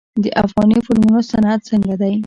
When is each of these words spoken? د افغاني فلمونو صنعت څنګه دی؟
د 0.23 0.25
افغاني 0.43 0.77
فلمونو 0.85 1.19
صنعت 1.31 1.59
څنګه 1.69 1.93
دی؟ 2.01 2.13